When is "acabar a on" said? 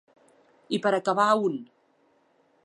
0.99-1.61